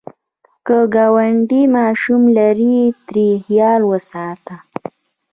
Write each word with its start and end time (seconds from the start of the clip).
که 0.65 0.77
ګاونډی 0.93 1.61
ماشوم 1.75 2.23
لري، 2.37 2.77
ترې 3.05 3.29
خیال 3.43 3.81
وساته 3.91 4.55